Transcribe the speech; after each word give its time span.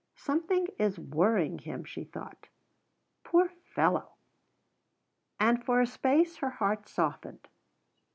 "Something 0.15 0.65
is 0.79 0.97
worrying 0.97 1.59
him," 1.59 1.83
she 1.83 2.05
thought. 2.05 2.47
"Poor 3.23 3.49
fellow!" 3.49 4.13
And 5.39 5.63
for 5.63 5.79
a 5.79 5.85
space 5.85 6.37
her 6.37 6.49
heart 6.49 6.89
softened. 6.89 7.47